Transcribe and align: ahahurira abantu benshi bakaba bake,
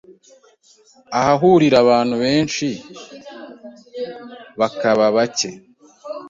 ahahurira 1.19 1.75
abantu 1.83 2.15
benshi 2.23 2.67
bakaba 4.59 5.05
bake, 5.15 5.49